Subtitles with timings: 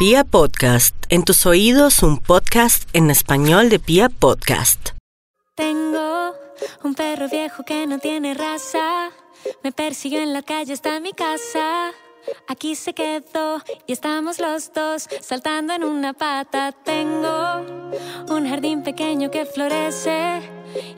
[0.00, 4.92] Pia Podcast, en tus oídos un podcast en español de Pia Podcast.
[5.54, 6.32] Tengo
[6.82, 9.10] un perro viejo que no tiene raza,
[9.62, 11.92] me persiguió en la calle hasta mi casa.
[12.48, 16.72] Aquí se quedó y estamos los dos saltando en una pata.
[16.72, 17.64] Tengo
[18.28, 20.40] un jardín pequeño que florece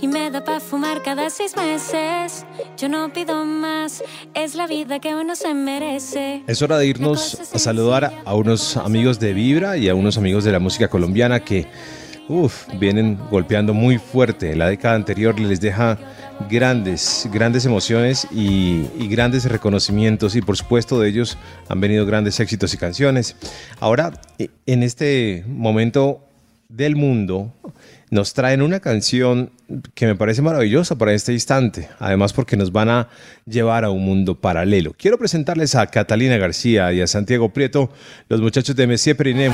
[0.00, 2.44] y me da para fumar cada seis meses.
[2.76, 4.02] Yo no pido más,
[4.34, 6.42] es la vida que uno se merece.
[6.46, 10.44] Es hora de irnos a saludar a unos amigos de Vibra y a unos amigos
[10.44, 11.66] de la música colombiana que
[12.28, 14.56] uf, vienen golpeando muy fuerte.
[14.56, 15.98] La década anterior les deja
[16.48, 21.38] grandes, grandes emociones y, grandes reconocimientos y por supuesto de ellos
[21.68, 23.36] han venido grandes éxitos y canciones.
[23.80, 26.24] Ahora, e, en este momento
[26.68, 27.52] del mundo,
[28.10, 29.50] nos traen una canción
[29.94, 33.08] que me parece maravillosa para este instante, además porque nos van a
[33.46, 34.94] llevar a un mundo paralelo.
[34.96, 37.90] Quiero presentarles a Catalina García y a Santiago Prieto,
[38.28, 39.52] los muchachos de Messier Periné.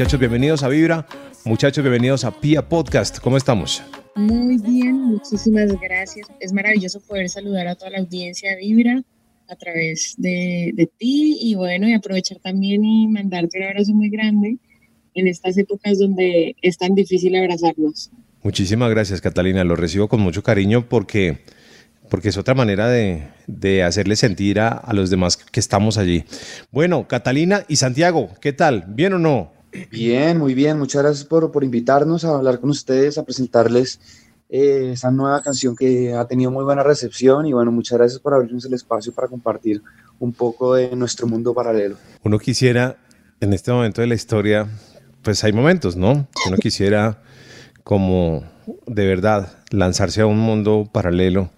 [0.00, 1.06] Muchachos, bienvenidos a Vibra.
[1.44, 3.18] Muchachos, bienvenidos a Pia Podcast.
[3.18, 3.82] ¿Cómo estamos?
[4.16, 6.26] Muy bien, muchísimas gracias.
[6.40, 9.02] Es maravilloso poder saludar a toda la audiencia de Vibra
[9.46, 14.08] a través de, de ti y bueno, y aprovechar también y mandarte un abrazo muy
[14.08, 14.56] grande
[15.12, 18.10] en estas épocas donde es tan difícil abrazarnos.
[18.42, 19.64] Muchísimas gracias, Catalina.
[19.64, 21.40] Lo recibo con mucho cariño porque
[22.08, 26.24] porque es otra manera de, de hacerle sentir a, a, los demás que estamos allí.
[26.72, 28.86] Bueno, Catalina y Santiago, ¿qué tal?
[28.88, 29.59] ¿Bien o no?
[29.90, 30.78] Bien, muy bien.
[30.78, 34.00] Muchas gracias por, por invitarnos a hablar con ustedes, a presentarles
[34.52, 38.34] eh, esa nueva canción que ha tenido muy buena recepción y bueno, muchas gracias por
[38.34, 39.80] abrirnos el espacio para compartir
[40.18, 41.96] un poco de nuestro mundo paralelo.
[42.24, 42.96] Uno quisiera,
[43.40, 44.66] en este momento de la historia,
[45.22, 46.26] pues hay momentos, ¿no?
[46.48, 47.22] Uno quisiera
[47.84, 48.42] como
[48.88, 51.50] de verdad lanzarse a un mundo paralelo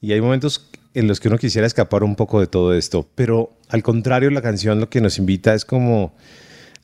[0.00, 3.52] y hay momentos en los que uno quisiera escapar un poco de todo esto, pero
[3.68, 6.12] al contrario la canción lo que nos invita es como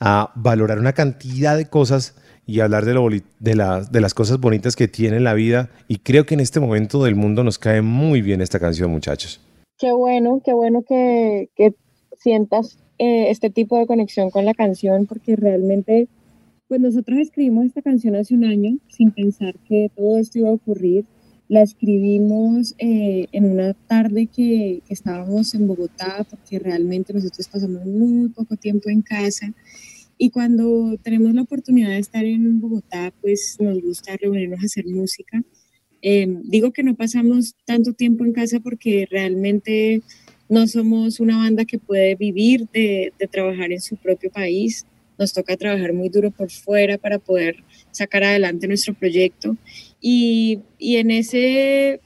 [0.04, 5.32] a valorar una cantidad de cosas y hablar de, las cosas bonitas que tiene la
[5.32, 5.70] vida.
[5.86, 9.40] Y creo que en este momento del mundo nos cae muy bien esta canción, muchachos.
[9.78, 11.74] Qué bueno, qué bueno que, que
[12.18, 16.08] sientas eh, este tipo de conexión con la canción, porque realmente,
[16.66, 20.54] pues nosotros escribimos esta canción hace un año sin pensar que todo esto iba a
[20.54, 21.04] ocurrir.
[21.52, 27.84] La escribimos eh, en una tarde que, que estábamos en Bogotá, porque realmente nosotros pasamos
[27.84, 29.52] muy poco tiempo en casa
[30.16, 34.86] y cuando tenemos la oportunidad de estar en Bogotá, pues nos gusta reunirnos a hacer
[34.86, 35.42] música.
[36.00, 40.00] Eh, digo que no pasamos tanto tiempo en casa porque realmente
[40.48, 44.86] no somos una banda que puede vivir de, de, trabajar en su propio país.
[45.18, 47.56] Nos toca trabajar muy duro por fuera para poder
[47.90, 49.58] sacar adelante nuestro proyecto.
[50.02, 52.00] Y, y en ese,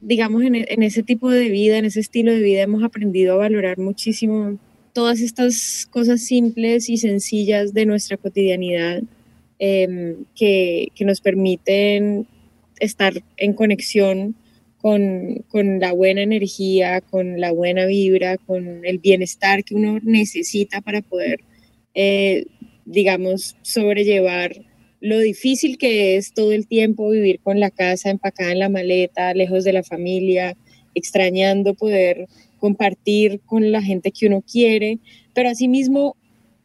[0.00, 3.38] digamos, en, en ese tipo de vida, en ese estilo de vida, hemos aprendido a
[3.38, 4.58] valorar muchísimo
[4.94, 9.02] todas estas cosas simples y sencillas de nuestra cotidianidad
[9.58, 12.26] eh, que, que, nos permiten
[12.78, 14.36] estar en conexión
[14.78, 20.80] con, con, la buena energía, con la buena vibra, con el bienestar que uno necesita
[20.80, 21.40] para poder,
[21.94, 22.46] eh,
[22.84, 24.54] digamos, sobrellevar
[25.04, 29.34] lo difícil que es todo el tiempo vivir con la casa empacada en la maleta,
[29.34, 30.56] lejos de la familia,
[30.94, 32.26] extrañando poder
[32.58, 34.98] compartir con la gente que uno quiere,
[35.34, 36.16] pero asimismo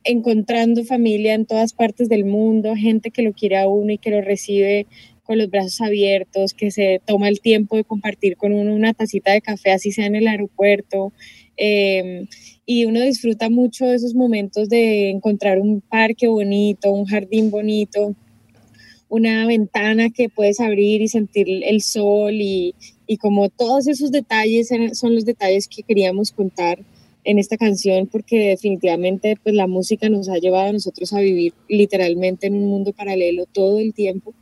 [0.06, 4.10] encontrando familia en todas partes del mundo, gente que lo quiere a uno y que
[4.10, 4.88] lo recibe
[5.24, 9.34] con los brazos abiertos, que se toma el tiempo de compartir con uno una tacita
[9.34, 11.12] de café, así sea en el aeropuerto.
[11.58, 12.26] Eh,
[12.66, 18.16] y uno disfruta mucho de esos momentos de encontrar un parque bonito, un jardín bonito,
[19.10, 22.76] una ventana que puedes abrir y sentir el sol y,
[23.08, 26.80] y como todos esos detalles son los detalles que queríamos contar
[27.24, 31.54] en esta canción porque definitivamente pues la música nos ha llevado a nosotros a vivir
[31.68, 34.34] literalmente en un mundo paralelo todo el tiempo.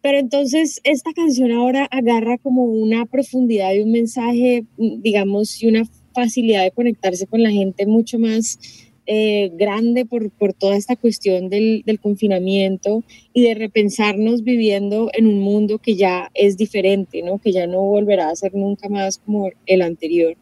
[0.00, 5.84] Pero entonces esta canción ahora agarra como una profundidad y un mensaje, digamos, y una
[6.12, 8.58] facilidad de conectarse con la gente mucho más
[9.06, 13.02] eh, grande por, por, toda esta cuestión del, del, confinamiento
[13.32, 17.38] y de repensarnos viviendo en un mundo que ya es diferente, ¿no?
[17.38, 20.36] que ya no volverá a ser nunca más como el anterior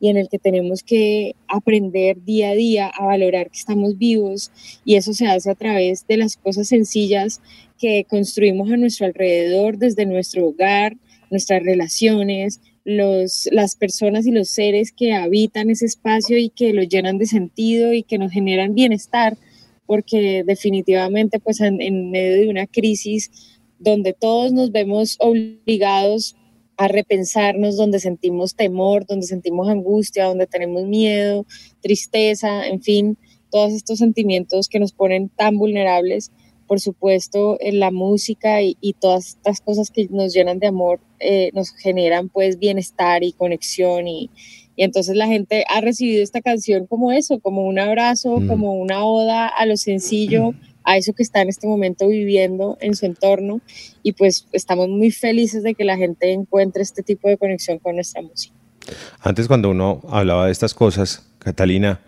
[0.00, 4.50] y en el que tenemos que aprender día a día a valorar que estamos vivos
[4.84, 7.40] y eso se hace a través de las cosas sencillas
[7.78, 10.96] que construimos a nuestro alrededor, desde nuestro hogar,
[11.30, 16.82] nuestras relaciones, los, las personas y los seres que habitan ese espacio y que lo
[16.82, 19.36] llenan de sentido y que nos generan bienestar,
[19.84, 23.30] porque definitivamente pues en, en medio de una crisis
[23.78, 26.34] donde todos nos vemos obligados
[26.78, 31.44] a repensarnos, donde sentimos temor, donde sentimos angustia, donde tenemos miedo,
[31.82, 33.18] tristeza, en fin,
[33.50, 36.32] todos estos sentimientos que nos ponen tan vulnerables,
[36.68, 41.50] por supuesto, en la música y, todas estas cosas que nos llenan de amor eh,
[41.54, 44.30] nos generan pues bienestar y conexión y,
[44.76, 48.46] y, entonces la gente ha recibido esta canción como eso, como un abrazo, mm.
[48.46, 50.54] como una oda a lo sencillo,
[50.84, 53.60] a eso que está en este momento viviendo en su entorno
[54.02, 57.96] y pues estamos muy felices de que la gente encuentre este tipo de conexión con
[57.96, 58.54] nuestra música.
[59.20, 62.00] Antes cuando uno hablaba de estas cosas, Catalina,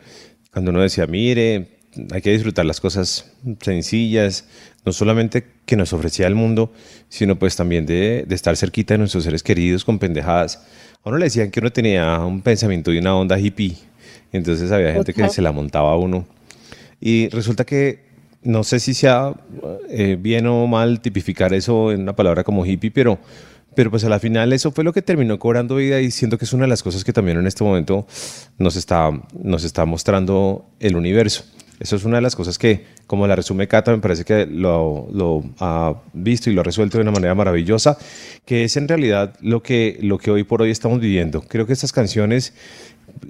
[0.53, 1.80] cuando uno decía, mire,
[2.13, 4.45] hay que disfrutar las cosas sencillas,
[4.85, 6.73] no solamente que nos ofrecía el mundo,
[7.09, 10.63] sino pues también de, estar cerquita de nuestros seres queridos con pendejadas.
[11.03, 13.77] A uno le decían que uno tenía un pensamiento y una onda hippie,
[14.33, 16.27] entonces había gente que se la montaba a uno.
[17.01, 18.11] Y resulta que,
[18.43, 19.35] no sé si sea
[19.89, 23.19] eh, bien o mal tipificar eso en una palabra como hippie, pero
[23.75, 26.45] pero pues a la final eso fue lo que terminó cobrando vida y siento que
[26.45, 28.07] es una de las cosas que también en este momento
[28.59, 29.11] nos está,
[29.43, 31.45] nos está mostrando el universo.
[31.81, 35.09] Eso es una de las cosas que, como la resume Cata, me parece que lo,
[35.61, 37.97] ha visto y lo ha resuelto de una manera maravillosa,
[38.45, 41.41] que es en realidad lo que, lo que hoy por hoy estamos viviendo.
[41.41, 42.53] Creo que estas canciones,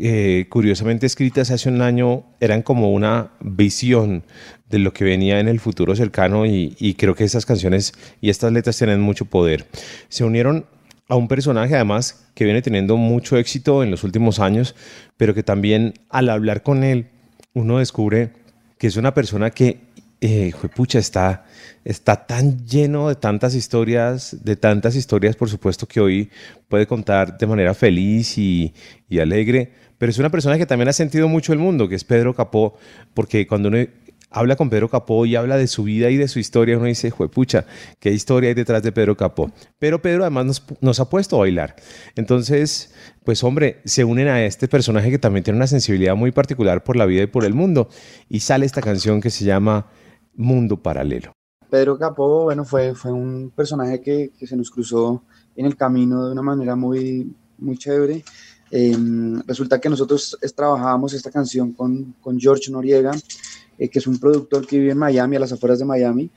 [0.00, 4.24] eh, curiosamente escritas hace un año, eran como una visión
[4.68, 8.30] de lo que venía en el futuro cercano y, y creo que estas canciones y
[8.30, 9.68] estas letras tienen mucho poder.
[10.08, 10.66] Se unieron
[11.08, 14.74] a un personaje además que viene teniendo mucho éxito en los últimos años,
[15.16, 17.06] pero que también al hablar con él
[17.52, 18.39] uno descubre
[18.80, 19.76] que es una persona que,
[20.22, 21.44] eh, pucha, está,
[21.84, 26.30] está tan lleno de tantas historias, de tantas historias, por supuesto, que hoy
[26.66, 28.72] puede contar de manera feliz y,
[29.06, 32.04] y alegre, pero es una persona que también ha sentido mucho el mundo, que es
[32.04, 32.78] Pedro Capó,
[33.12, 33.84] porque cuando uno
[34.30, 37.12] habla con Pedro Capó y habla de su vida y de su historia, uno dice,
[37.12, 37.66] pucha,
[37.98, 39.50] qué historia hay detrás de Pedro Capó.
[39.78, 41.76] Pero Pedro además nos, nos, ha puesto a bailar.
[42.14, 42.94] Entonces,
[43.24, 46.96] pues hombre, se unen a este personaje que también tiene una sensibilidad muy particular por
[46.96, 47.88] la vida y por el mundo.
[48.28, 49.88] Y sale esta canción que se llama
[50.34, 51.32] Mundo Paralelo.
[51.68, 55.22] Pedro Capó, bueno, fue, un personaje que, que se nos cruzó
[55.56, 58.24] en el camino de una manera muy, muy chévere.
[58.70, 63.12] Em, resulta que nosotros trabajábamos esta canción con, con George Noriega,
[63.80, 66.30] eh, que es un productor que vive en Miami, a las afueras de Miami,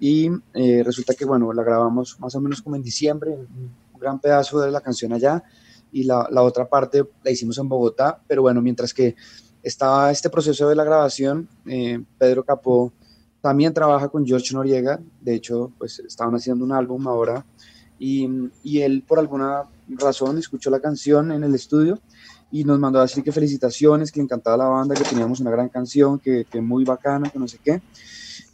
[0.00, 4.18] y eh, resulta que, bueno, la grabamos más o menos como en diciembre, un gran
[4.18, 5.44] pedazo de la canción allá,
[5.92, 9.14] y la, la otra parte la hicimos en Bogotá, pero bueno, mientras que
[9.62, 12.92] estaba este proceso de la grabación, eh, Pedro Capó
[13.42, 17.44] también trabaja con George Noriega, de hecho, pues estaban haciendo un álbum ahora,
[17.98, 18.26] y,
[18.62, 21.98] y él por alguna razón escuchó la canción en el estudio
[22.50, 25.50] y nos mandó a decir que felicitaciones, que le encantaba la banda, que teníamos una
[25.50, 27.82] gran canción, que, que muy bacana, que no sé qué.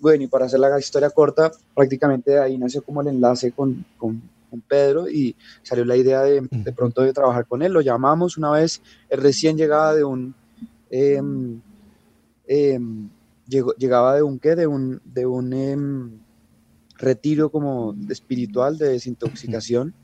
[0.00, 3.85] Bueno, y para hacer la historia corta, prácticamente de ahí nació como el enlace con,
[3.97, 7.73] con, con Pedro y salió la idea de, de, pronto de trabajar con él.
[7.73, 10.35] Lo llamamos una vez, él recién llegaba de un...
[10.91, 11.21] Eh,
[12.49, 12.81] eh,
[13.47, 15.77] llegó, llegaba de un qué, de un, de un eh,
[16.99, 19.95] retiro como espiritual de desintoxicación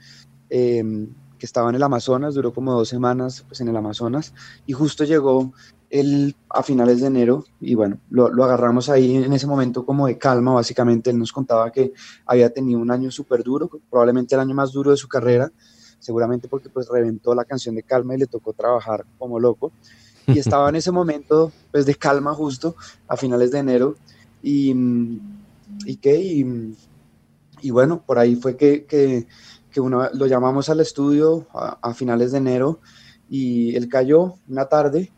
[1.39, 4.35] que estaba en el Amazonas, duró como dos semanas pues, en el Amazonas
[4.67, 5.53] y justo llegó
[5.91, 10.07] él a finales de enero y bueno, lo, lo, agarramos ahí en ese momento como
[10.07, 11.11] de calma, básicamente.
[11.11, 11.93] Él nos contaba que
[12.27, 15.51] había tenido un año súper duro, probablemente el año más duro de su carrera,
[15.99, 19.73] seguramente porque pues reventó la canción de calma y le tocó trabajar como loco.
[20.27, 23.97] Y estaba en ese momento pues de calma justo a finales de enero
[24.43, 24.75] y,
[25.87, 26.77] y qué y,
[27.63, 29.27] y bueno, por ahí fue que, que
[29.71, 32.81] que uno, lo llamamos al estudio a, finales de enero
[33.29, 35.13] y él cayó una tarde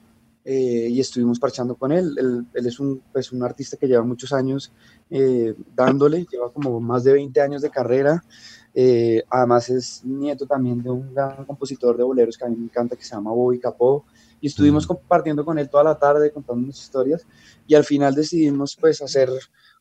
[0.45, 2.16] eh, y estuvimos parchando con él.
[2.19, 4.73] Él, él es un, pues, un, artista que lleva muchos años
[5.11, 8.25] eh, dándole, lleva como más de 20 años de carrera.
[8.73, 12.64] Eh, además es nieto también de un gran compositor de boleros que a mí me
[12.64, 14.04] encanta, que se llama Bobby Capó.
[14.40, 17.26] Y estuvimos compartiendo con él toda la tarde, contando unas historias.
[17.66, 19.28] Y al final decidimos pues hacer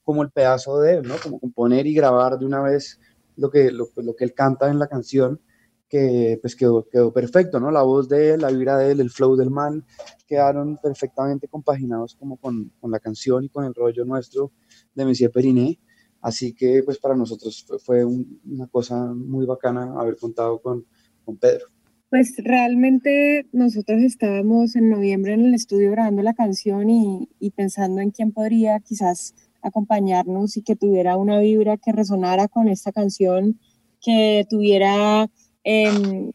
[0.04, 1.16] como el pedazo de él, ¿no?
[1.22, 3.00] Como componer y grabar de una vez
[3.39, 5.39] lo que, lo, lo, que él canta en la canción,
[5.88, 7.72] que pues quedó, quedó perfecto, ¿no?
[7.72, 9.84] La voz de él, la vibra de él, el flow del man,
[10.27, 14.51] quedaron perfectamente compaginados como con, con la canción y con el rollo nuestro
[14.93, 15.79] de Messier Periné.
[16.22, 20.86] Así que pues para nosotros fue, fue un, una cosa muy bacana haber contado con,
[21.25, 21.65] con Pedro.
[22.10, 28.01] Pues realmente nosotros estábamos en noviembre en el estudio grabando la canción y, y pensando
[28.01, 33.60] en quién podría quizás acompañarnos y que tuviera una vibra que resonara con esta canción
[34.01, 35.30] que tuviera,
[35.63, 36.32] em,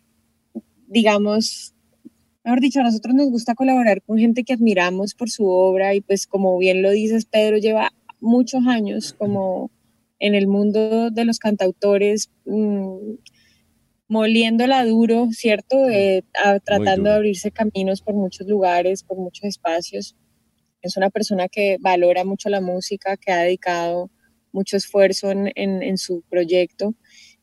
[0.86, 1.74] digamos,
[2.44, 6.00] mejor dicho, a nosotros nos gusta colaborar con gente que admiramos por su obra y
[6.00, 9.70] pues como bien lo dices, Pedro lleva muchos años como
[10.18, 13.14] en el mundo de los cantautores, mm,
[14.08, 15.88] moliéndola duro, ¿cierto?
[15.88, 16.22] Eh,
[16.64, 20.14] tratando de abrirse caminos por muchos lugares, por muchos espacios.
[20.84, 24.10] Es una persona que valora mucho la música, que ha dedicado
[24.52, 26.94] mucho esfuerzo en, su proyecto,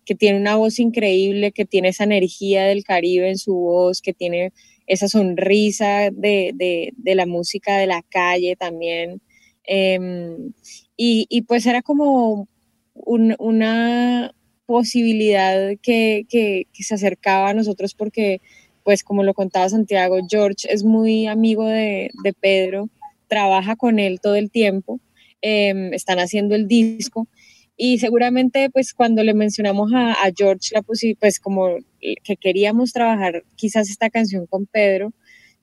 [0.05, 4.13] que tiene una voz increíble, que tiene esa energía del Caribe en su voz, que
[4.13, 4.53] tiene
[4.85, 9.21] esa sonrisa de, la música de la calle también.
[9.63, 10.53] Em,
[10.95, 12.47] y, pues era como
[12.93, 14.35] una
[14.67, 16.27] posibilidad que,
[16.73, 18.39] se acercaba a nosotros porque,
[18.83, 22.87] pues como lo contaba Santiago, George es muy amigo de Pedro,
[23.31, 24.99] trabaja con él todo el tiempo,
[25.41, 27.29] eh, están haciendo el disco
[27.77, 31.77] y seguramente pues cuando le mencionamos a, George la pues como
[32.23, 35.13] que queríamos trabajar quizás esta canción con Pedro,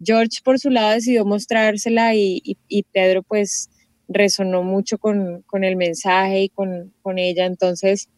[0.02, 3.68] George por su lado decidió mostrársela y, y, y Pedro pues
[4.08, 7.44] resonó mucho con, con el mensaje y con, con, ella.
[7.44, 8.08] Entonces,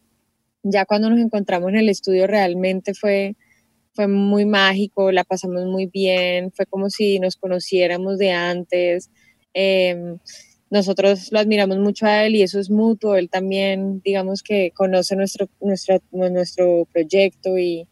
[0.63, 3.35] ya cuando nos encontramos en el estudio realmente fue,
[3.93, 9.09] fue muy mágico, la pasamos muy bien, fue como si nos conociéramos de antes.
[9.53, 10.17] Eh,
[10.71, 13.15] nosotros lo admiramos mucho a él y eso es mutuo.
[13.17, 17.87] Él también, digamos que conoce nuestro, nuestro, nuestro proyecto y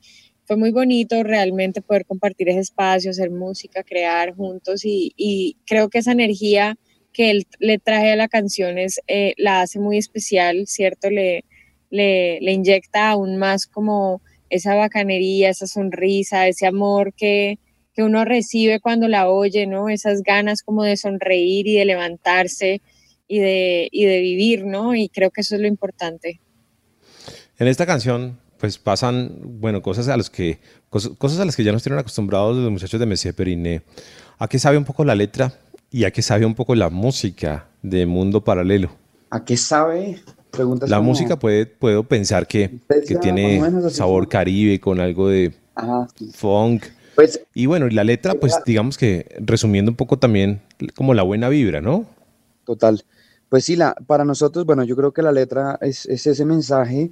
[0.45, 5.89] fue muy bonito realmente poder compartir ese espacio, hacer música, crear juntos y, y creo
[5.89, 6.77] que esa energía
[7.11, 11.09] que él le traje a la canción es, eh, la hace muy especial, ¿cierto?
[11.09, 11.43] Le,
[11.89, 17.59] le, le, inyecta aún más como esa bacanería, esa sonrisa, ese amor que,
[17.99, 19.89] que uno recibe cuando la oye, ¿no?
[19.89, 22.81] Esas ganas como de sonreír y de levantarse
[23.27, 24.95] y de, y de vivir, ¿no?
[24.95, 26.39] Y creo que eso es lo importante.
[27.57, 31.65] En esta canción, pues pasan, bueno, cosas a las que, cosas, cosas a las que
[31.65, 33.81] ya nos tienen acostumbrados los muchachos de Messier Periné.
[34.37, 35.51] ¿A qué sabe un poco la letra
[35.91, 38.91] y a qué sabe un poco la música de Mundo Paralelo?
[39.29, 40.21] ¿A qué sabe?
[40.51, 41.09] Preguntas la como...
[41.09, 46.31] música puede, puedo pensar que, que tiene sabor caribe con algo de Ajá, sí.
[46.33, 46.85] funk.
[47.19, 50.61] Pues, y bueno, y la letra, pues digamos que resumiendo un poco también
[50.95, 52.05] como la buena vibra, ¿no?
[52.63, 53.03] Total.
[53.49, 57.11] Pues sí, la, para nosotros, bueno, yo creo que la letra es, es ese mensaje,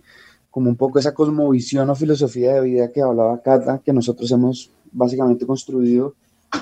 [0.50, 4.72] como un poco esa cosmovisión o filosofía de vida que hablaba Cata, que nosotros hemos
[4.94, 6.16] básicamente construido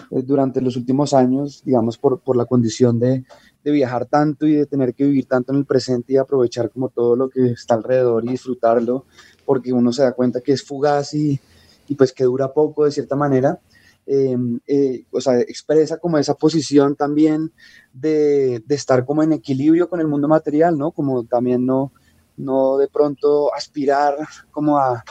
[0.10, 3.26] eh, durante los últimos años, digamos, por, por la condición de,
[3.64, 6.90] de, viajar tanto y de tener que vivir tanto en el presente y aprovechar como
[6.90, 9.06] todo lo que está alrededor y disfrutarlo,
[9.46, 11.40] porque uno se da cuenta que es fugaz y,
[11.88, 13.60] y pues que dura poco de cierta manera.
[14.08, 14.38] Eh,
[14.68, 17.52] eh, o sea, expresa como esa posición también
[17.92, 20.92] de, de, estar como en equilibrio con el mundo material, ¿no?
[20.92, 21.92] Como también no,
[22.38, 24.16] no de pronto aspirar
[24.52, 25.04] como a,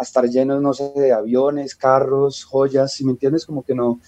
[0.00, 4.00] estar llenos, no sé, de aviones, carros, joyas, si me entiendes, como que no,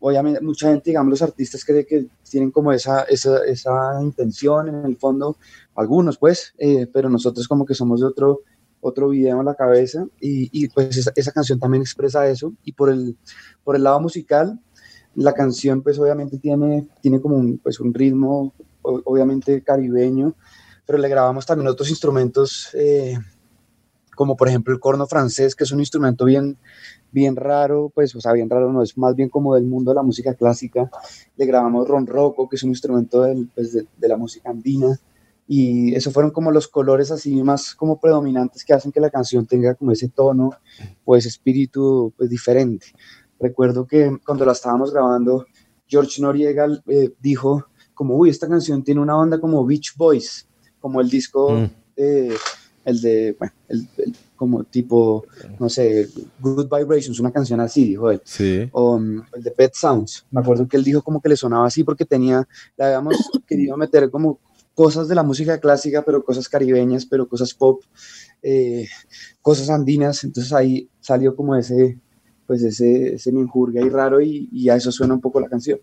[0.00, 4.86] obviamente mucha gente, digamos, los artistas creen que tienen como esa, esa, esa intención en
[4.86, 5.36] el fondo,
[5.74, 8.40] algunos pues, eh, pero nosotros como que somos de otro,
[8.86, 12.72] otro video en la cabeza y, y pues esa, esa, canción también expresa eso y
[12.72, 13.16] por el,
[13.64, 14.60] por el lado musical,
[15.14, 20.34] la canción pues obviamente tiene, tiene como un, pues, un ritmo obviamente caribeño,
[20.84, 23.16] pero le grabamos también otros instrumentos eh,
[24.14, 26.58] como por ejemplo el corno francés, que es un instrumento bien,
[27.10, 29.96] bien raro, pues, o sea, bien raro, no, es más bien como del mundo de
[29.96, 30.90] la música clásica.
[31.36, 35.00] Le grabamos ronroco, que es un instrumento del, pues, de, de, la música andina.
[35.46, 39.46] Y eso fueron como los colores así más como predominantes que hacen que la canción
[39.46, 40.50] tenga como ese tono,
[41.04, 42.86] pues espíritu pues diferente.
[43.38, 45.46] Recuerdo que cuando la estábamos grabando,
[45.86, 50.48] George Noriega eh, dijo como, uy, esta canción tiene una onda como Beach Boys,
[50.80, 51.50] como el disco...
[51.50, 51.70] Mm.
[51.96, 52.34] Eh,
[52.84, 55.24] el de, bueno, el, el, como tipo,
[55.58, 56.08] no sé,
[56.40, 58.20] Good Vibrations, una canción así, dijo él.
[58.24, 58.68] Sí.
[58.72, 60.26] O um, el de Pet Sounds.
[60.30, 62.46] Me acuerdo que él dijo como que le sonaba así porque tenía,
[62.76, 64.38] le habíamos querido meter como
[64.74, 67.82] cosas de la música clásica, pero cosas caribeñas, pero cosas pop,
[68.42, 68.86] eh,
[69.40, 70.24] cosas andinas.
[70.24, 71.98] Entonces ahí salió como ese,
[72.46, 75.80] pues ese, ese menjurga y raro y, y a eso suena un poco la canción.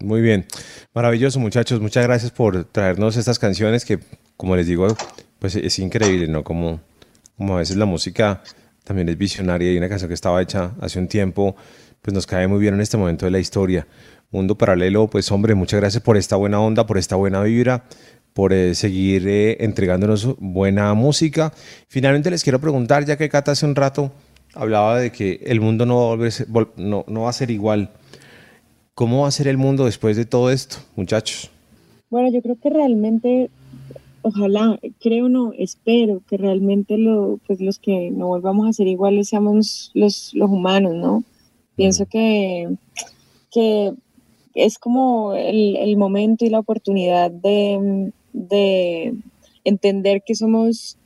[0.00, 0.46] Muy bien,
[0.94, 3.98] maravilloso muchachos, muchas gracias por traernos estas canciones que,
[4.36, 4.86] como les digo,
[5.40, 6.44] pues es increíble, ¿no?
[6.44, 6.80] Como,
[7.36, 8.42] como a veces la música
[8.84, 11.56] también es visionaria y una canción que estaba hecha hace un tiempo,
[12.08, 13.86] pues nos cae muy bien en este momento de la historia.
[14.30, 17.84] Mundo Paralelo, pues hombre, muchas gracias por esta buena onda, por esta buena vibra,
[18.32, 21.52] por eh, seguir eh, entregándonos buena música.
[21.86, 24.10] Finalmente les quiero preguntar, ya que Cata hace un rato
[24.54, 27.90] hablaba de que el mundo no va a, no, va a ser igual.
[28.94, 31.50] ¿Cómo va a ser el mundo después de todo esto, muchachos?
[32.08, 33.50] Bueno, yo creo que realmente,
[34.22, 39.28] ojalá, creo no, espero que realmente lo, pues los que no volvamos a ser iguales
[39.28, 41.22] seamos los, los humanos, ¿no?
[41.78, 42.74] Pienso que,
[43.52, 43.94] que
[44.52, 49.14] es como el, el momento y la oportunidad de, de,
[49.62, 50.98] entender que somos,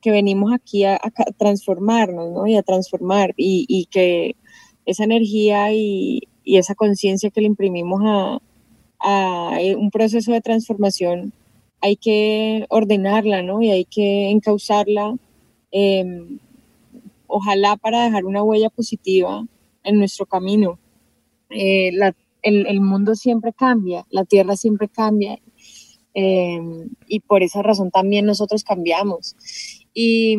[0.00, 0.98] que venimos aquí a,
[1.36, 2.46] transformarnos, ¿no?
[2.46, 4.36] Y a transformar y, y que
[4.86, 8.38] esa energía y, y esa conciencia que le imprimimos a,
[9.00, 11.34] a un proceso de transformación
[11.82, 13.60] hay que ordenarla, ¿no?
[13.60, 15.14] Y hay que encauzarla,
[15.72, 16.38] eh,
[17.26, 19.44] ojalá para dejar una huella positiva
[19.86, 20.78] en nuestro camino.
[21.50, 21.92] Eh,
[22.42, 25.38] el, mundo siempre cambia, la tierra siempre cambia
[26.14, 26.60] eh,
[27.08, 29.36] y por esa razón también nosotros cambiamos.
[29.94, 30.36] Y,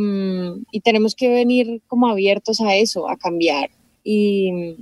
[0.72, 3.72] y, tenemos que venir como abiertos a eso, a cambiar.
[4.04, 4.78] Y,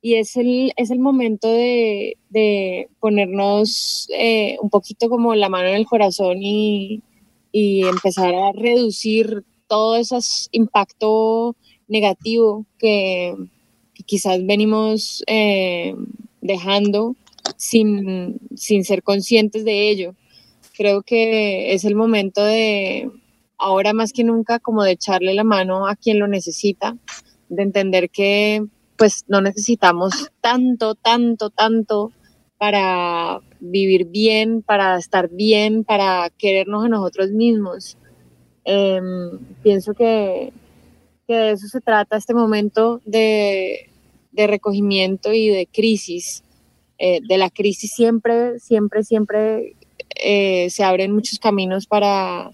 [0.00, 5.68] y es el, es el momento de, de ponernos eh, un poquito como la mano
[5.68, 7.02] en el corazón y,
[7.50, 10.18] y empezar a reducir todo ese
[10.52, 11.56] impacto
[11.88, 13.34] negativo que,
[14.06, 15.94] quizás venimos eh,
[16.40, 17.16] dejando
[17.56, 20.14] sin, sin ser conscientes de ello.
[20.76, 23.10] Creo que es el momento de,
[23.58, 26.96] ahora más que nunca, como de echarle la mano a quien lo necesita,
[27.48, 28.64] de entender que
[28.96, 32.12] pues no necesitamos tanto, tanto, tanto
[32.58, 37.96] para vivir bien, para estar bien, para querernos a nosotros mismos.
[38.64, 39.00] Eh,
[39.62, 40.52] pienso que,
[41.26, 43.90] que, de eso se trata este momento de,
[44.34, 46.42] de recogimiento y de crisis.
[46.98, 49.74] Eh, de la crisis siempre, siempre, siempre
[50.14, 52.50] eh, se abren muchos caminos para,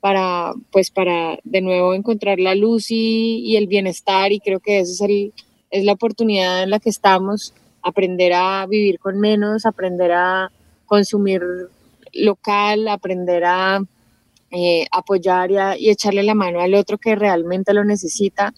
[0.00, 4.92] para, pues para de nuevo encontrar la luz y, el bienestar y creo que ese
[4.92, 5.32] es el,
[5.70, 10.50] es la oportunidad en la que estamos, aprender a vivir con menos, aprender a
[10.86, 11.42] consumir
[12.12, 13.84] local, aprender a
[14.50, 18.52] eh, apoyar y, a, y, echarle la mano al otro que realmente lo necesita.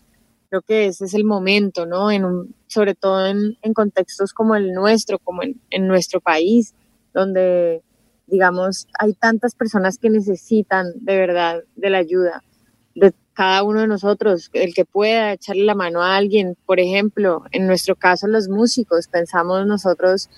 [0.50, 2.10] Creo que ese es el momento, ¿no?
[2.10, 6.74] En un, sobre todo en, en, contextos como el nuestro, como en, en nuestro país,
[7.12, 7.82] donde,
[8.26, 12.42] digamos, hay tantas personas que necesitan de verdad de la ayuda
[12.94, 17.44] de cada uno de nosotros, el que pueda echarle la mano a alguien, por ejemplo,
[17.52, 20.28] en nuestro caso los músicos, pensamos nosotros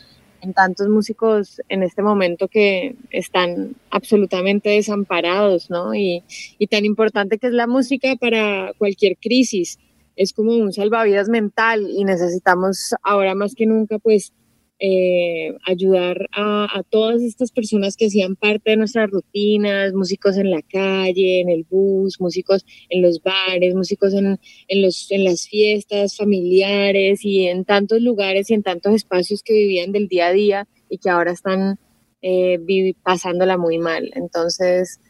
[0.42, 5.94] en tantos músicos en este momento que están absolutamente desamparados, ¿no?
[5.94, 6.22] Y,
[6.58, 9.78] y tan importante que es la música para cualquier crisis,
[10.20, 14.34] es como un salvavidas mental y necesitamos ahora más que nunca pues
[14.78, 20.60] eh, ayudar a, todas estas personas que hacían parte de nuestras rutinas, músicos en la
[20.60, 26.14] calle, en el bus, músicos en los bares, músicos en, en, los, en las fiestas
[26.18, 30.68] familiares y en tantos lugares y en tantos espacios que vivían del día a día
[30.90, 31.78] y que ahora están
[32.20, 32.58] eh,
[33.02, 34.10] pasándola muy mal.
[34.14, 35.00] Entonces,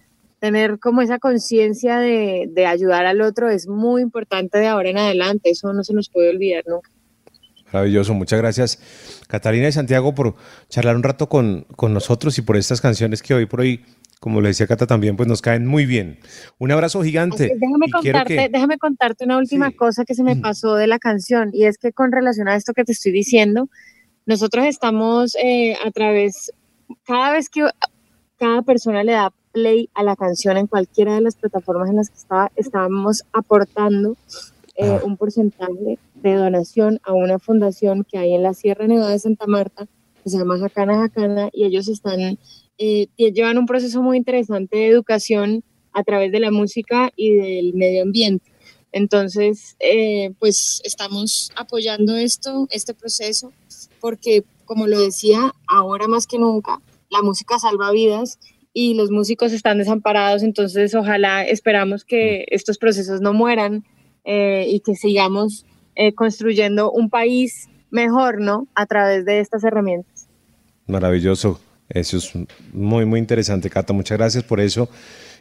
[0.41, 4.99] tener como esa conciencia de, de ayudar al otro es muy importante de ahora en
[4.99, 6.91] adelante, eso no se nos puede olvidar nunca.
[7.73, 10.35] Maravilloso, muchas gracias Catalina y Santiago por
[10.69, 13.85] charlar un rato con, con, nosotros y por estas canciones que hoy por hoy,
[14.19, 16.19] como le decía Cata también, pues nos caen muy bien.
[16.59, 17.57] Un abrazo gigante.
[17.57, 18.49] Déjame, contarte, que...
[18.49, 19.77] déjame contarte una última sí.
[19.77, 22.73] cosa que se me pasó de la canción y es que con relación a esto
[22.73, 23.69] que te estoy diciendo,
[24.27, 26.53] nosotros estamos eh, a través,
[27.05, 27.69] cada vez que
[28.37, 32.11] cada persona le da play a la canción en cualquiera de las plataformas en las
[32.11, 34.17] que estaba, estábamos aportando
[34.77, 39.19] eh, un porcentaje de donación a una fundación que hay en la Sierra Nevada de
[39.19, 39.87] Santa Marta,
[40.23, 42.39] que se llama Jacana Jacana, y ellos están,
[42.79, 47.75] eh, llevan un proceso muy interesante de educación a través de la música y del
[47.75, 48.51] medio ambiente.
[48.93, 53.53] Entonces, eh, pues estamos apoyando esto, este proceso,
[54.01, 58.39] porque como lo decía, ahora más que nunca, la música salva vidas
[58.73, 63.85] y los músicos están desamparados, entonces ojalá esperamos que estos procesos no mueran,
[64.25, 68.69] eh, y que sigamos eh, construyendo un país mejor, ¿no?
[68.75, 70.29] A través de estas herramientas.
[70.87, 71.61] Maravilloso.
[71.89, 72.31] Eso es
[72.73, 73.93] muy, muy interesante, Cata.
[73.93, 74.89] Muchas gracias por eso.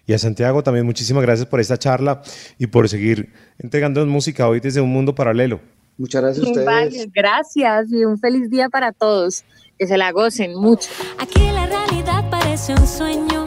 [0.07, 2.23] Y a Santiago también muchísimas gracias por esta charla
[2.57, 5.59] y por seguir entregando música hoy desde un mundo paralelo.
[5.97, 6.65] Muchas gracias a ustedes.
[6.65, 9.43] Vale, gracias y un feliz día para todos.
[9.79, 10.89] Que se la gocen mucho.
[11.19, 13.45] Aquí la realidad parece un sueño.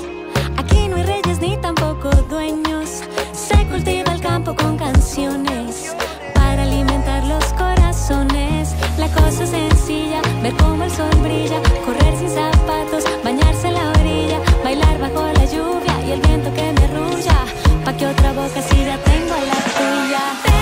[0.57, 3.03] Aquí no hay reyes ni tampoco dueños.
[3.35, 5.95] Se cultiva el campo con canciones
[6.35, 8.75] para alimentar los corazones.
[8.97, 14.41] La cosa sencilla, ver cómo el sol brilla, correr sin zapatos, bañarse en la orilla,
[14.65, 17.45] bailar bajo la lluvia y el viento que me arrulla,
[17.85, 20.62] pa' que otra boca siga tengo la tuya.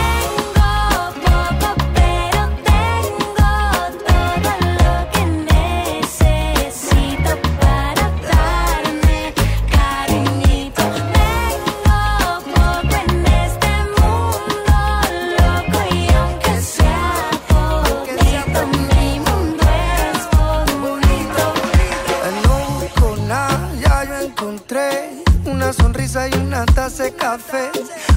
[26.66, 27.70] Taza de café.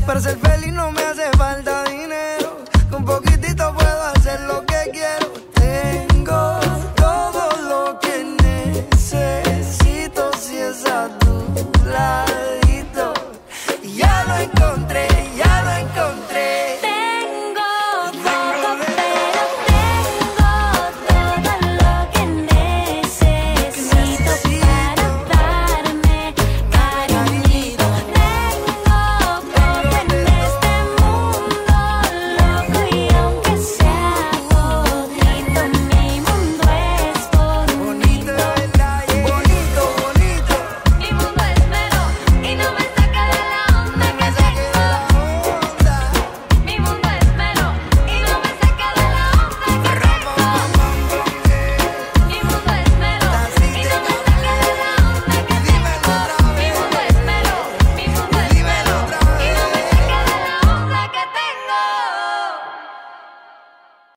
[0.05, 1.02] Para ser feliz no me